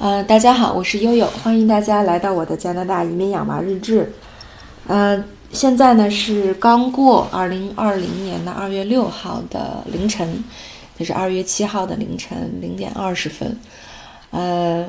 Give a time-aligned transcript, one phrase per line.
[0.00, 4.10] 呃，大家好，我是悠悠，欢迎大家来到我的加拿大移民养娃日志。
[4.86, 5.22] 呃，
[5.52, 10.42] 现在呢是刚过二零二零年的二月六号的凌晨，
[10.98, 13.54] 就是二月七号的凌晨零点二十分。
[14.30, 14.88] 呃，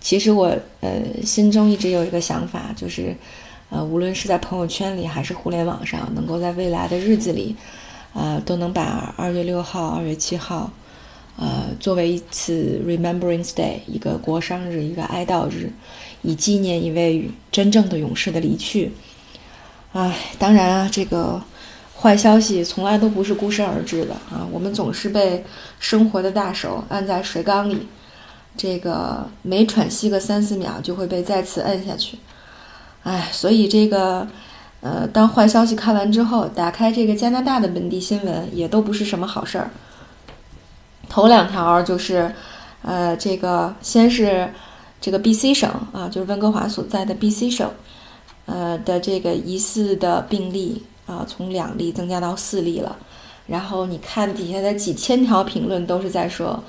[0.00, 3.12] 其实我呃心中一直有一个想法，就是
[3.70, 7.56] 呃，无论是在朋友圈里还是互联网上，能够在未来的日子里，
[8.14, 10.70] 呃，都能把二月六号、二月七号。
[11.36, 15.70] 呃，作为一次 Remembrance Day，一个国殇日，一个哀悼日，
[16.22, 18.92] 以纪念一位真正的勇士的离去。
[19.92, 21.42] 唉，当然啊，这个
[21.94, 25.44] 坏消息从来都不是孤身而至的啊，我们总是被
[25.78, 27.86] 生活的大手按在水缸里，
[28.56, 32.18] 这个每喘息个三四秒就会被再次摁下去。
[33.02, 34.26] 唉，所以这个
[34.80, 39.70] 呃，当坏消息看完之后，打开这个加拿大的本地新闻，也都不是什么好事儿。
[41.08, 42.34] 头两条就是，
[42.82, 44.52] 呃，这个先是
[45.00, 47.70] 这个 B.C 省啊，就是温哥华所在的 B.C 省，
[48.46, 52.96] 呃的这个疑似的病例啊，从两例增加到四例了。
[53.46, 56.62] 然后你看底下的几千条评论都是在说，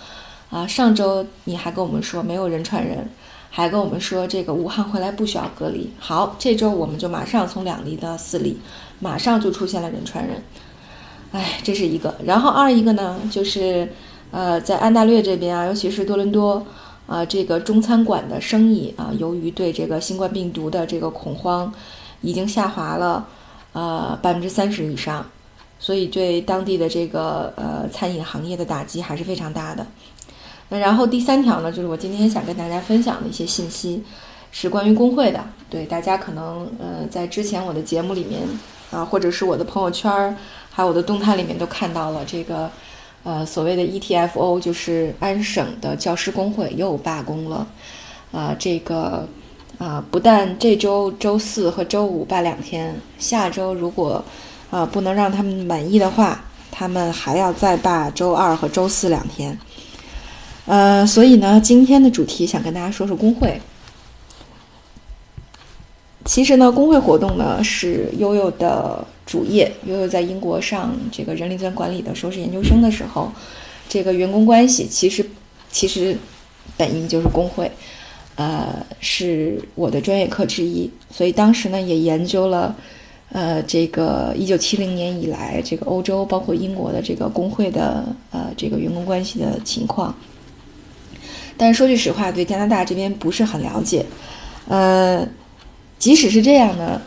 [0.49, 3.09] 啊，上周你还跟我们说没有人传人，
[3.49, 5.91] 还跟我们说这个武汉回来不需要隔离。
[5.99, 8.59] 好，这周我们就马上从两例到四例，
[8.99, 10.43] 马上就出现了人传人。
[11.31, 12.15] 哎，这是一个。
[12.23, 13.91] 然后二一个呢，就是。
[14.29, 16.61] 呃，在安大略这边啊，尤其是多伦多，
[17.07, 21.73] 啊，这个中餐馆的生意啊，由于对这个新冠病毒的这个恐慌，
[22.21, 23.25] 已经下滑了，
[23.71, 25.25] 呃，百分之三十以上，
[25.79, 29.87] 所以对当地的这个呃餐饮行业的打击还是非常大的。
[30.67, 34.03] 那然后第三条呢，就是我今天想跟大家分享的一些信息，
[34.51, 35.41] 是关于工会的。
[35.69, 38.41] 对大家可能呃在之前我的节目里面
[38.91, 40.35] 啊，或者是我的朋友圈儿，
[40.69, 42.69] 还有我的动态里面都看到了这个。
[43.27, 47.67] 呃，所谓的 ETFO 就是安省的教师工会又罢工了，
[48.31, 49.27] 啊，这个
[49.77, 54.23] 啊，不但这周周四和周五罢两天，下周如果
[54.71, 59.59] 啊不能让他们满意的话，他们还要再罢周二和周四两天。
[60.65, 63.59] 呃，所以呢，今天的主题想跟大家说说工会。
[66.27, 69.03] 其实呢，工会活动呢是悠悠的。
[69.27, 73.29] 主业，悠悠在英国上这个人力资源管理的硕士研究生的时候，
[73.89, 75.29] 这个员工关系其实
[75.69, 76.17] 其实
[76.77, 77.69] 本意就是工会，
[78.35, 80.89] 呃，是我的专业课之一。
[81.11, 82.73] 所以当时呢也研究了，
[83.33, 90.15] 呃，这个一九七零年以来这个欧洲包括英国的这个工会的呃这个员工关系的情况。
[91.57, 94.05] 但是说句实话，对加拿大这边不是很了解，
[94.69, 95.27] 呃，
[95.99, 97.01] 即使是这样呢。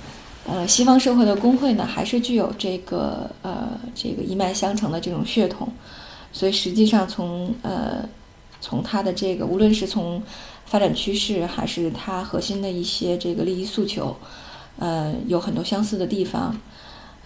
[0.46, 5.68] 呃，西方社会的工会呢，还是具有这个呃这个一脉相承的这种血统，
[6.32, 8.08] 所以实际上从呃
[8.60, 10.20] 从它的这个无论是从
[10.64, 14.16] 发展趋势，还是它核心的一些这个利益诉求，
[14.78, 16.56] 呃，有很多相似的地方。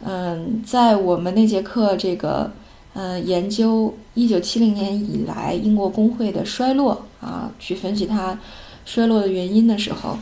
[0.04, 2.52] 嗯，在我们那节课这个
[2.92, 8.38] 呃研究一九七零年以来英国工会的衰落啊，去分析它
[8.84, 10.18] 衰落的原因的时候，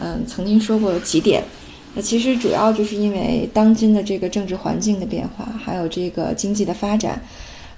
[0.00, 1.42] 嗯，曾经说过几点。
[1.94, 7.20] 那其实主要就是因为当今的这个政治环境的变化，还有这个经济的发展，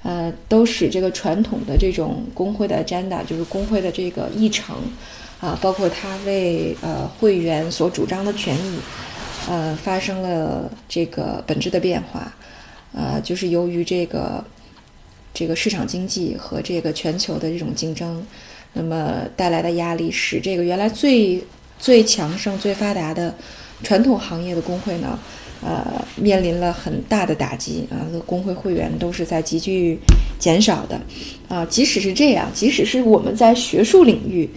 [0.04, 4.76] 呃，都使这个传统的这种工会的 agenda，就是工会的这个议程，
[5.41, 8.78] 啊，包括他为呃会员所主张的权益，
[9.48, 12.32] 呃，发生了这个本质的变化，
[12.92, 14.44] 呃，就是由于这个
[15.32, 18.25] 这个市场经济和这个全球的这种竞争，
[18.75, 21.42] 那么带来的压力，使这个原来最
[21.84, 23.34] 最强盛、最发达的。
[23.83, 25.19] 传统行业的工会呢，
[25.61, 25.84] 呃，
[26.17, 29.99] 面临了很大的打击啊，工会会员都是在急剧
[30.39, 30.99] 减少的，
[31.49, 34.49] 啊，即使是这样，即使是我们在学术领域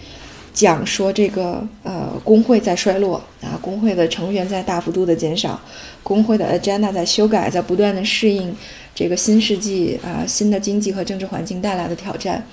[0.53, 5.59] 讲说这个呃工会在衰落啊，工会的成员在大幅度的减少，
[6.03, 8.55] 工会的 agenda 在修改，在不断的适应
[8.95, 12.45] 这个新世纪啊新的经济和政治环境带来的挑战，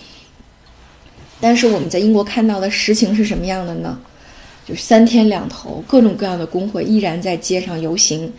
[1.41, 3.97] 但是我们在英国看到的实情是什么样的呢？
[4.67, 8.33] 就是三天两头，各种各样的工会依然在街上游行，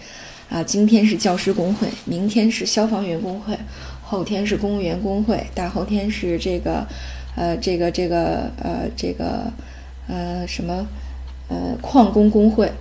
[0.49, 3.55] 啊，今天是教师工会，明天是消防员工会，
[4.01, 6.83] 后天是公务员工会，大后天是这个，
[7.35, 9.51] 呃，这个这个呃这个
[10.07, 10.87] 呃什么
[11.47, 12.71] 呃矿工工会，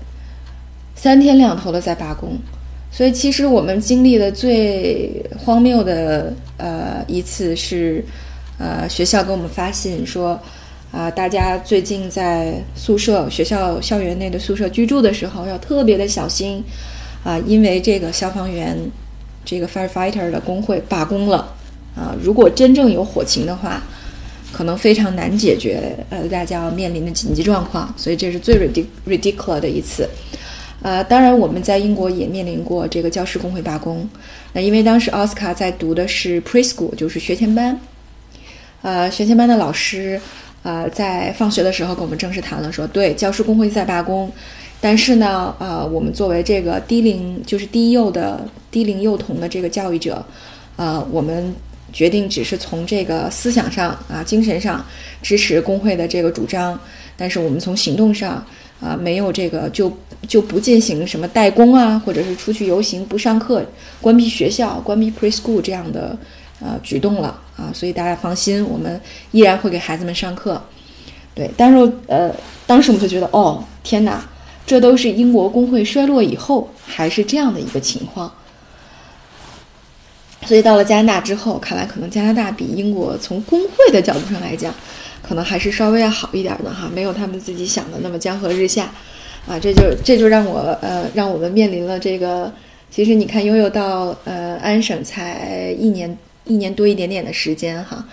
[0.95, 2.39] 三天两头的在罢工，
[2.91, 8.03] 所以其实我们经历的最荒谬的呃一次是，
[8.59, 10.41] 呃学校给我们发信说。
[10.95, 16.63] 啊，大家最近在宿舍、学校校园内的宿舍居住的时候，要特别的小心，
[17.25, 18.79] 啊，因为这个消防员，
[19.45, 21.53] 这个 firefighter 的工会罢工了，
[21.97, 23.83] 啊，如果真正有火情的话，
[24.53, 30.09] 可能非常难解决，呃，大家要面临的紧急状况，所以这是最 ridic ridiculous 的一次。
[30.81, 34.09] 呃，当然我们在英国也面临过这个教师工会罢工，
[34.53, 37.77] 那因为当时奥斯卡在读的是 preschool，就是学前班，
[38.83, 40.21] 呃，学前班的老师，
[40.65, 44.29] 呃，在放学的时候跟我们正式谈了，说对，教师工会在罢工，
[44.81, 48.41] 但是呢，呃，我们作为这个低龄就是低幼的
[48.73, 50.25] 低龄幼童的这个教育者，
[50.75, 51.55] 呃，我们
[51.93, 54.85] 决定只是从这个思想上啊，精神上
[55.23, 56.77] 支持工会的这个主张，
[57.17, 58.45] 但是我们从行动上。
[58.81, 59.91] 啊，没有这个就
[60.29, 63.65] 就不进行什么代工啊，或者是出去游行、不上课、
[63.99, 66.15] 关闭学校、关闭 preschool 这样的
[66.61, 69.01] 呃举动了啊，所以大家放心，我们
[69.33, 70.63] 依然会给孩子们上课。
[71.35, 72.35] 对，但是呃，
[72.67, 74.25] 当时我们就觉得，哦，天哪，
[74.67, 78.33] 这都是英国工会衰落以后还是这样的一个情况。
[80.47, 84.73] 所以到了加拿大之后，看来可能加拿大比英国从工会的角度上来讲。
[85.27, 88.93] 可能还是稍微要好一点的哈，没有他们自己想的那么江河日下，
[89.49, 92.53] 啊，这就这就让我呃让我们面临了这个，
[92.91, 96.15] 其实你看悠悠到呃安省才一年
[96.45, 98.07] 一年多一点点的时间哈，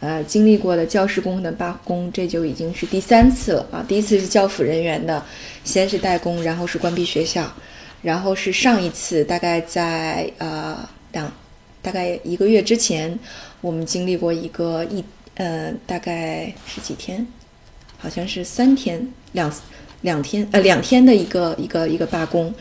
[0.00, 5.24] 呃经历过的教师工的罢工，这就已经是第三次了啊，第一次是教辅人员的，
[5.64, 7.50] 先是代工，然后是关闭学校，
[8.02, 11.32] 然后是上一次大概在呃两
[11.82, 13.18] 大概一个月之前，
[13.60, 15.04] 我们经历过一个一。
[15.38, 17.26] 呃，大概是几天？
[17.98, 19.52] 好像是三天，两
[20.00, 22.54] 两天，呃，两天的一个一个一个罢工。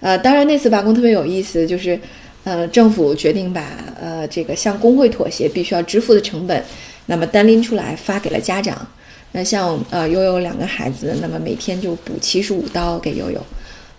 [0.00, 1.96] 呃，当然那次罢工特别有意思，就是
[2.44, 3.62] 呃，政府决定把
[4.00, 6.62] 呃这个向工会妥协必须要支付的成本，
[7.06, 8.86] 那么单拎出来发给了家长。
[9.32, 13.40] 那像呃悠悠两个孩子，那么每天就补七十五刀给悠悠。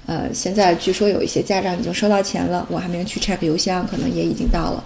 [0.06, 4.84] 呃，现在据说有一些家长已经收到钱了，我还没有去 check 邮箱，可能也已经到了。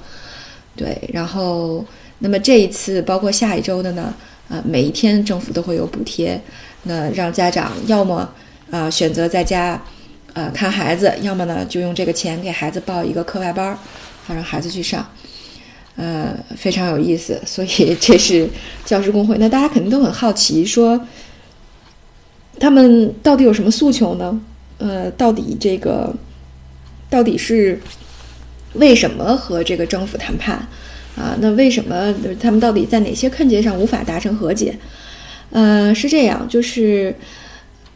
[0.76, 1.86] 对，然后。
[2.20, 4.14] 那么这一次，包括下一周的呢，
[4.48, 6.40] 呃，每一天政府都会有补贴，
[6.84, 8.30] 那让家长要么
[8.72, 9.82] 啊选择在家，
[10.34, 13.78] 呃看孩子，要么呢就用这个钱给孩子报一个课外班儿，
[14.26, 15.08] 好让孩子去上，
[15.96, 17.40] 呃，非常有意思。
[17.46, 18.50] 所以这是
[18.84, 21.00] 教师工会，那大家肯定都很好奇，说
[22.60, 24.42] 他们到底有什么诉求呢？
[24.78, 26.14] 呃，到底这个
[27.10, 27.80] 到底是
[28.74, 30.68] 为什么和这个政府谈判？
[31.16, 34.76] 啊，那为什么他们到底在哪些困节上无法达成和解？
[35.52, 37.16] 呃，是这样，就是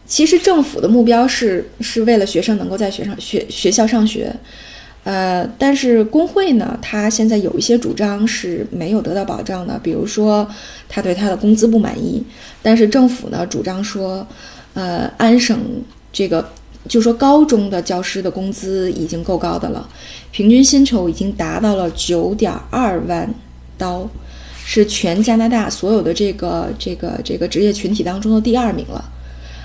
[0.07, 4.33] 其实政府的目标是是为了学生能够在学上学学校上学，
[5.03, 10.49] 呃，但是工会呢，他现在有一些主张是没有得到保障的，比如说
[10.87, 12.23] 他对他的工资不满意，
[12.61, 14.25] 但是政府呢主张说，
[14.73, 15.59] 呃，安省
[16.11, 16.49] 这个。
[16.87, 19.85] 就说高中的教师的工资已经够高的了，
[20.31, 23.29] 平均薪酬已经达到了九点二万
[23.77, 24.09] 刀，
[24.63, 29.03] 是全加拿大所有的这个这个这个职业群体当中的第二名了，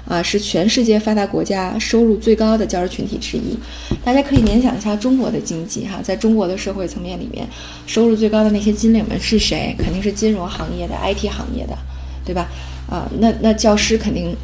[0.06, 3.56] 啊，是全世界发达国家收入最高的教师群体之一。
[4.04, 7.46] 大家可以联想一下中国的经济哈，在中国的社会层面里面，
[7.86, 9.74] 收入最高的那些金领们是谁？
[9.78, 11.76] 肯定是金融行业的、IT 行业的，
[12.24, 12.48] 对吧？
[12.88, 14.36] 啊，那那教师肯定。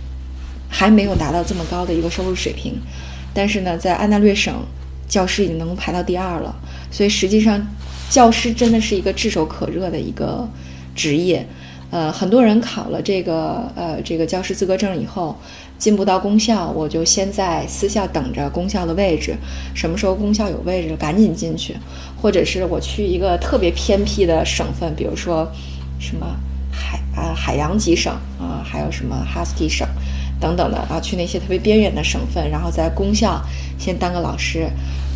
[0.71, 2.75] 还没有达到这么高的一个收入水平，
[3.33, 4.55] 但是呢，在安大略省，
[5.09, 6.55] 教师已经能够排到第二了。
[6.91, 7.67] 所以实际上，
[8.11, 10.47] 教师真的是一个炙手可热的一个
[10.95, 11.49] 职业。
[11.91, 15.35] 呃，很多人考了这个呃这个教师资格证以后，
[15.79, 19.35] 进不到公校，我就先在私校等着公校的位置。
[19.75, 21.75] 什么时候公校有位置，赶紧进去。
[22.21, 25.51] 或者是我去一个特别偏僻的省份，比如说
[25.99, 26.27] 什么
[26.71, 29.87] 海啊海洋级省啊，还有什么哈斯基省。
[30.41, 33.43] 等等的啊，去那些特别边远的省份，然后在公校
[33.77, 34.69] 先当个老师，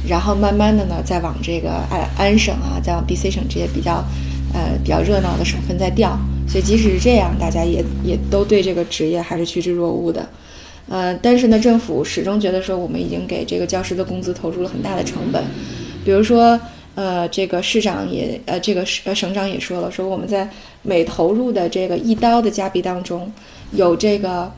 [0.09, 4.05] 然后慢慢的呢，再往这个安安省啊，再往 BC 省这些比较
[4.53, 6.19] 呃比较热闹的省份再调。
[6.53, 10.29] 所以即使是这样，大家也也都对这个职业还是趋之若鹜的。
[10.91, 15.43] 呃，但是呢，政府始终觉得说，我们已经给这个教师的工资投入了很大的成本。
[16.05, 16.61] 比如说，
[16.95, 20.47] 呃，这个市长也呃，这个省省长也说了，说我们在
[20.83, 23.33] 每投入的这个一刀的加币当中，
[23.73, 24.53] 有这个。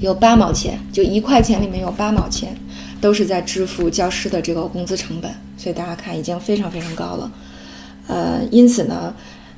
[0.00, 2.54] 有八毛钱，就一块钱里面有八毛钱，
[3.00, 7.30] 都是在支付教师的这个工资成本，所以大家看已经非常非常高了。
[8.08, 9.14] 呃，因此呢，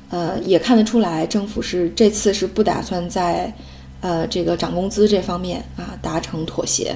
[0.09, 3.53] 呃，也看得出来政府是这次是不打算在
[4.01, 6.95] 呃这个涨工资这方面啊达成妥协。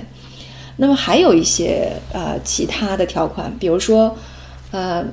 [0.78, 4.16] 那么还有一些呃其他的条款，比如说
[4.72, 5.06] 呃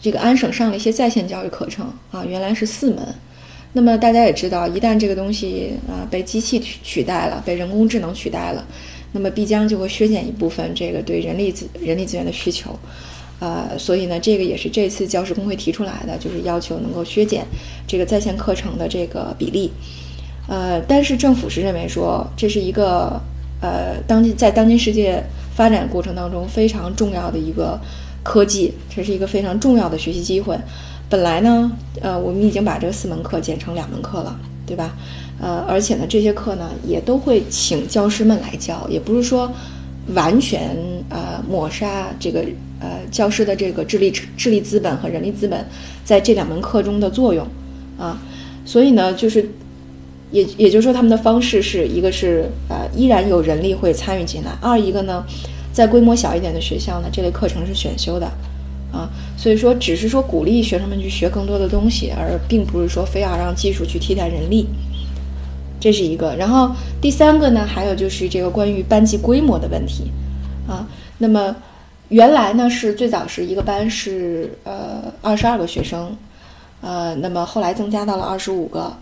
[0.00, 3.14] 这个安省上了一些在线教育课程啊，原来是四门。
[3.72, 8.66] 那么大家也知道，一旦这个东西啊被机器取取代了，被人工智能取代了，
[9.12, 12.76] 那么必将就会削减一部分这个对人力资人力资源的需求，
[13.40, 17.44] 呃，所以呢，这个也是这次教师工会提出来的，就是要求能够削减
[17.86, 19.72] 这个在线课程的这个比例。
[20.46, 23.20] 呃，但是政府是认为说这是一个
[23.60, 25.22] 呃当今在当今世界
[25.54, 27.80] 发展过程当中非常重要的一个
[28.22, 30.56] 科技，这是一个非常重要的学习机会。
[31.08, 34.94] 本来呢，呃，我们已经把这四门课减成两门课了，对吧？
[35.40, 39.50] 呃，而且呢，这些课呢也都会请教师们来教，也不是说
[40.14, 40.76] 完全
[41.08, 42.40] 呃抹杀这个
[42.80, 45.66] 呃教师的这个智力智力资本和人力资本
[46.04, 47.46] 在这两门课中的作用
[47.98, 48.20] 啊。
[48.64, 49.48] 所以呢，就是
[50.30, 55.24] 也也就是说，他们的方式是一个是呃依然有人力会参与进来，二一个呢，
[55.72, 58.26] 在规模小一点的学校呢，这类课程是选修的
[58.92, 59.10] 啊。
[59.36, 64.66] 所以说，只是说鼓励学生们去学更多的东西，而并不是说非要让技术去替代人力。
[65.80, 66.70] 这是一个，然后
[67.00, 70.10] 第三个呢，还有就是这个关于班级规模的问题，
[70.68, 71.56] 啊，那么
[72.10, 76.14] 原来呢是最早是一个班是呃二十二个学生，
[76.82, 78.94] 呃，那么后来增加到了二十五个，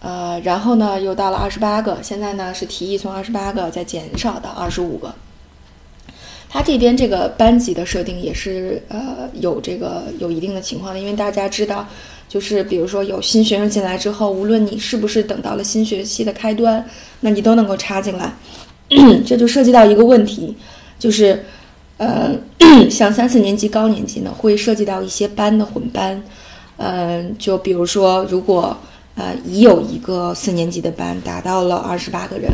[0.00, 5.14] 呃，然后呢又到了二十八个，现在呢是提议从二十八个再减少到二十五个。
[6.50, 11.86] 他这边这个班级的设定也是呃有这个有一定的情况的，因为大家知道。
[12.34, 16.84] 就是比如说有新学生进来之后，无论你是不是等到了新学期的开端，
[17.20, 18.34] 那你都能够插进来，
[19.24, 20.56] 这就涉及到一个问题，
[20.98, 21.44] 就是，
[21.96, 22.32] 呃，
[22.90, 26.20] 像三四年级高年级呢，会涉及到一些班的混班，
[26.78, 28.76] 嗯，就比如说如果
[29.14, 32.50] 呃已有一个四年级的班达到了二十八个人，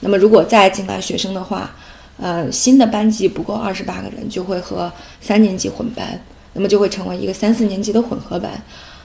[0.00, 1.74] 那么如果再进来学生的话，
[2.18, 6.20] 呃，新的班级不够二十八个人，就会和三年级混班，
[6.52, 8.62] 那么就会成为一个三四年级的混合班。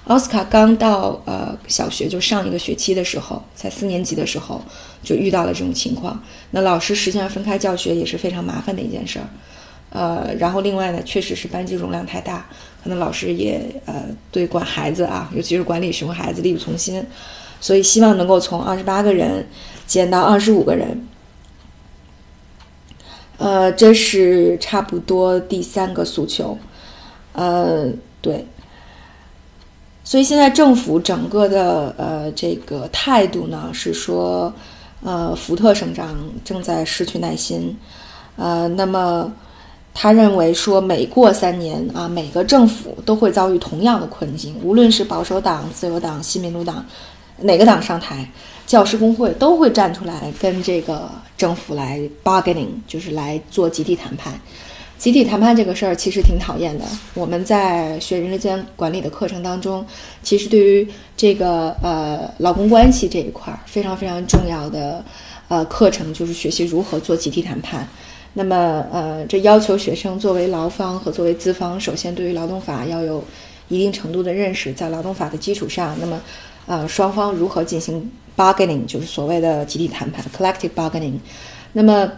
[0.07, 4.61] 奥斯卡刚到呃小学就上一个学期的时候，才四年级的时候
[5.03, 6.17] 就遇到了这种情况。
[6.51, 9.27] 那老师实际上分开教学也是非常麻烦的一件事儿，
[9.89, 12.45] 呃，然后另外呢，确实是班级容量太大，
[12.81, 17.05] 可能老师也呃对管孩子啊，尤其是管理熊孩子力不从心，
[17.59, 19.45] 所以希望能够从二十八个人
[19.85, 21.05] 减到二十五个人。
[23.37, 26.57] 呃，这是差不多第三个诉求，
[27.33, 28.45] 呃，对。
[30.07, 34.53] 所以现在政府整个的呃这个态度呢是说，
[35.03, 37.75] 呃福特省长正在失去耐心，
[38.37, 39.29] 呃那么
[39.93, 46.85] 他认为说每过三年啊每个政府都会遭遇同样的困境，无论是保守党、自由党、新民主党
[47.41, 48.25] 哪个党上台，
[48.65, 54.39] 教师工会都会站出来跟这个政府来 bargaining，就是来做集体谈判。
[54.97, 56.83] 集体谈判这个事儿其实挺讨厌的。
[57.13, 59.85] 我们在学人力资源管理的课程当中，
[60.23, 65.03] 其实对于这个呃劳工关系这一块儿非常非常重要的
[65.47, 67.87] 呃课程，就是学习如何做集体谈判。
[68.33, 73.23] 那么呃，这要求学生作为劳方和作为资方，首先对于劳动法要有
[73.67, 76.21] 一定程度的认识，在劳动法的基础上，那么
[76.65, 81.17] 呃双方如何进行 bargaining，就是所谓的集体谈判 （collective bargaining）。
[81.73, 82.11] 那么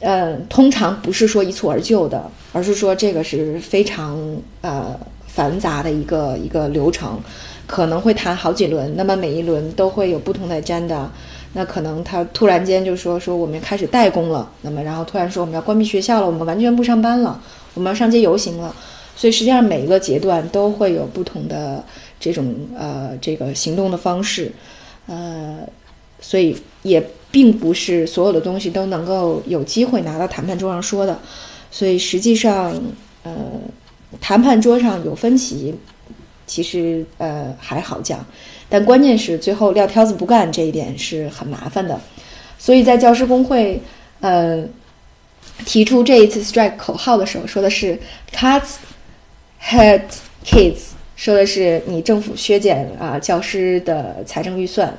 [0.00, 4.18] 呃，通常不是说一蹴而就的，而是说这个是非常
[4.60, 7.18] 呃繁杂的一个一个流程，
[7.66, 11.06] 可能会谈好几轮，那么每一轮都会有不同的 agenda，
[11.54, 17.40] 那可能他突然间就说说我们开始代工了，那么然后突然说我们要关闭学校了，我们完全不上班了，
[17.72, 18.74] 我们要上街游行了，
[19.16, 21.82] 所以实际上每一个阶段都会有不同的
[22.20, 24.52] 这种呃这个行动的方式，
[25.06, 25.60] 呃，
[26.20, 27.02] 所以也。
[27.34, 31.18] 并不是所有的东西都能够有机会拿到谈判桌上说的，
[31.68, 32.72] 所以实际上，
[33.24, 33.34] 呃，
[34.20, 35.74] 谈判桌上有分歧，
[36.46, 38.24] 其实呃还好讲，
[38.68, 42.00] 但关键是最后撂挑子不干这一点是很麻烦的。
[42.56, 43.82] 所以在教师工会
[44.20, 44.64] 呃
[45.66, 47.98] 提出这一次 strike 口号的时候，说的是
[48.32, 48.76] cuts
[49.60, 50.02] hurt
[50.46, 50.82] kids，
[51.16, 54.96] 说的是你政府削减啊教师的财政预算。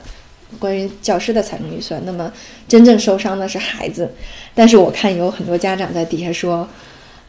[0.60, 2.32] 关于教师的财政预算，那么
[2.68, 4.10] 真正受伤的是孩子。
[4.54, 6.68] 但是我看有很多家长在底下说，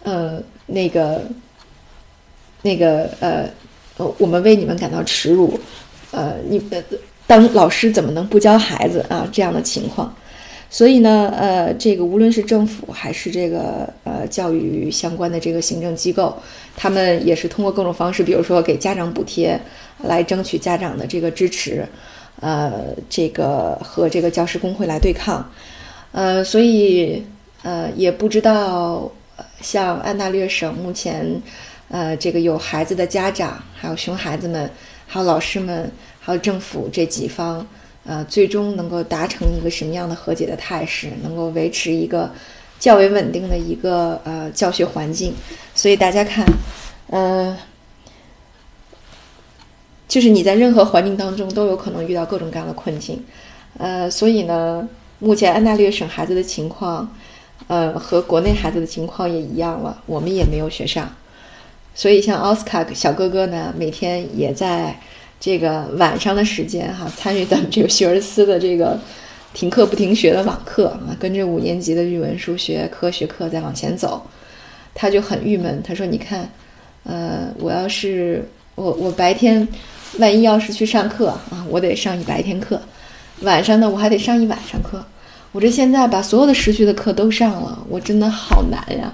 [0.03, 1.23] 呃，那个，
[2.63, 3.49] 那个，呃，
[4.19, 5.59] 我们为你们感到耻辱。
[6.13, 6.63] 呃，你
[7.27, 9.29] 当老师怎么能不教孩子啊？
[9.33, 10.15] 这样的情况。
[10.69, 16.37] 所以呢，呃，这个无论是政府还是这个呃教育相关的这个行政机构，
[16.77, 19.59] 他们也是通过各种方式，比如说给家长补贴，
[20.03, 21.87] 来争取家长的这个支持。
[22.41, 25.51] 呃，这个和这个教师工会来对抗，
[26.13, 27.25] 呃，所以
[27.63, 29.11] 呃，也不知道
[29.61, 31.27] 像安大略省目前，
[31.89, 34.71] 呃，这个有孩子的家长，还有熊孩子们，
[35.07, 35.91] 还有老师们，
[36.21, 37.67] 还有政府这几方，
[38.05, 42.31] 呃，最终能够达成一个什么样的和解的态势，能够维持一个
[42.79, 45.35] 较为稳定的一个呃教学环境，
[45.75, 46.45] 所以大家看，
[47.09, 47.57] 呃，
[50.09, 53.23] 就是你在任何环境当中都有可能遇到各种各样的困境，
[53.79, 57.09] 呃，所以呢，目前安大略省孩子的情况，
[57.67, 61.11] 呃，和国内孩子的情况也一样了，我们也没有学上，
[61.95, 64.99] 所以像奥斯卡小哥哥呢，每天也在
[65.41, 68.99] 这个晚上的时间哈，参与咱们这个学而思的这个。
[69.55, 74.21] 停课不停学的网课啊，跟着五年级的语文、数学、科学课在往前走，
[74.93, 75.83] 他就很郁闷。
[75.83, 76.47] 他说：“你看，
[77.05, 79.67] 呃，我要是我我白天
[80.19, 82.79] 万一要是去上课啊，我得上一白天课；
[83.43, 85.05] 晚上呢，我还得上一晚上课。
[85.53, 89.13] 我这现在把所有的时序的课都上了，我真的好难呀。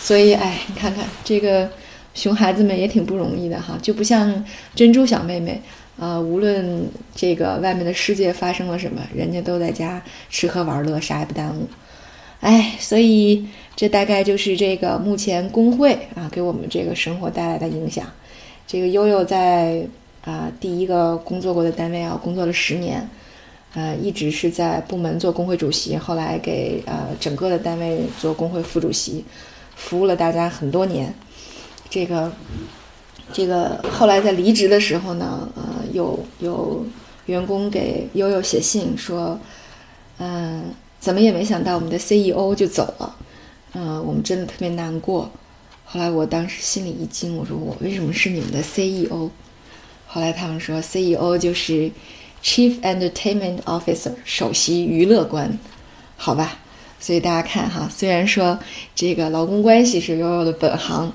[0.00, 1.70] 所以，哎，你看看这个
[2.14, 4.44] 熊孩子们也挺不容易的哈，就不像
[4.74, 5.60] 珍珠小妹妹。”
[5.98, 11.68] 啊，无论这个外面的世界发生了什么，人家都在家吃喝玩乐，啥也不耽误。
[12.38, 13.44] 哎，所以
[13.74, 18.06] 这大概就是这个目前工会啊给我们这个生活带来的影响。
[18.64, 19.84] 这个悠悠在
[20.28, 23.08] 啊第一个工作过的单位啊工作了十年，
[23.74, 29.24] 呃，一直是在部门做工会主席，后来给呃整个的单位做工会副主席，
[29.74, 31.14] 服务了大家很多年。
[31.88, 32.30] 这个。
[33.30, 36.82] 这个后来在离职的时候呢，呃，有有
[37.26, 39.38] 员工给悠悠写信说，
[40.16, 40.64] 嗯，
[40.98, 43.16] 怎么也没想到我们的 CEO 就走了，
[43.74, 45.30] 嗯，我们真的特别难过。
[45.84, 49.28] 后来我当时心里一惊，我说我为什么是你们的 CEO？
[50.08, 51.90] 后来他们说 CEO 就是
[52.42, 55.56] Chief Entertainment Officer，首席娱乐官，
[56.16, 56.58] 好吧。
[56.98, 58.58] 所以大家看哈，虽然说
[58.94, 61.12] 这个劳工关系是悠悠的本行。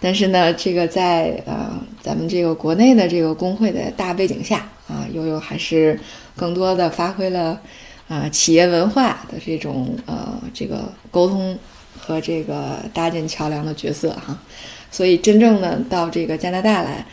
[0.00, 1.70] 但是呢，这个在呃
[2.02, 5.98] 咱们这个国内的这个工会的大背景下啊，悠悠还是
[6.36, 7.58] 更多的发挥了
[8.06, 11.58] 啊企业文化的这种呃这个沟通
[11.98, 14.38] 和这个搭建桥梁的角色哈。
[14.90, 17.06] 所以真正的到这个加拿大来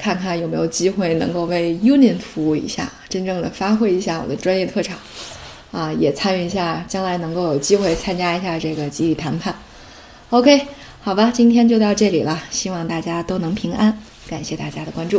[0.00, 4.96] 看看有没有机会能够为 Union 服务一下，真正的发挥一下我的专业特长
[5.70, 9.54] 啊，也参与一下，将来能够有机会参加一下这个集体谈判。
[10.30, 10.66] OK。
[11.02, 15.18] 好吧，今天就到这里了，希望大家都能平安，感谢大家的关注。